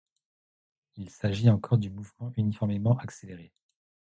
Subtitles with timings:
[0.95, 3.51] Il s'agit encore du mouvement uniformément accéléré.